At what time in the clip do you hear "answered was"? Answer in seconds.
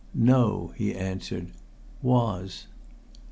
0.95-2.65